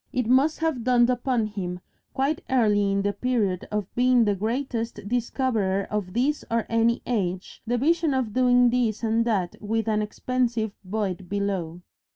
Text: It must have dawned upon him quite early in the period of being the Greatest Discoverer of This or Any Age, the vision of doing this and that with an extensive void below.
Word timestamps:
It 0.11 0.25
must 0.25 0.57
have 0.61 0.83
dawned 0.83 1.11
upon 1.11 1.45
him 1.45 1.79
quite 2.15 2.41
early 2.49 2.91
in 2.91 3.03
the 3.03 3.13
period 3.13 3.67
of 3.71 3.93
being 3.93 4.25
the 4.25 4.33
Greatest 4.33 5.07
Discoverer 5.07 5.83
of 5.91 6.13
This 6.13 6.43
or 6.49 6.65
Any 6.69 7.03
Age, 7.05 7.61
the 7.67 7.77
vision 7.77 8.15
of 8.15 8.33
doing 8.33 8.71
this 8.71 9.03
and 9.03 9.25
that 9.25 9.57
with 9.61 9.87
an 9.87 10.01
extensive 10.01 10.71
void 10.83 11.29
below. 11.29 11.81